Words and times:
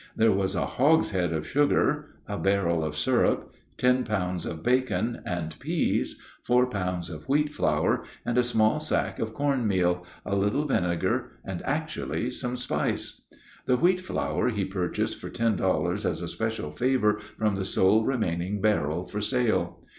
There 0.15 0.31
was 0.31 0.55
a 0.55 0.65
hogshead 0.65 1.31
of 1.31 1.45
sugar, 1.45 2.07
a 2.27 2.39
barrel 2.39 2.83
of 2.83 2.97
syrup, 2.97 3.53
ten 3.77 4.03
pounds 4.03 4.47
of 4.47 4.63
bacon 4.63 5.21
and 5.27 5.55
peas, 5.59 6.19
four 6.43 6.65
pounds 6.65 7.07
of 7.11 7.29
wheat 7.29 7.53
flour, 7.53 8.03
and 8.25 8.35
a 8.35 8.41
small 8.43 8.79
sack 8.79 9.19
of 9.19 9.35
corn 9.35 9.67
meal, 9.67 10.03
a 10.25 10.35
little 10.35 10.65
vinegar, 10.65 11.33
and 11.45 11.61
actually 11.65 12.31
some 12.31 12.57
spice! 12.57 13.21
The 13.67 13.77
wheat 13.77 13.99
flour 13.99 14.49
he 14.49 14.65
purchased 14.65 15.19
for 15.19 15.29
ten 15.29 15.55
dollars 15.55 16.03
as 16.03 16.23
a 16.23 16.27
special 16.27 16.71
favor 16.71 17.19
from 17.37 17.53
the 17.53 17.63
sole 17.63 18.03
remaining 18.03 18.59
barrel 18.59 19.05
for 19.05 19.21
sale. 19.21 19.81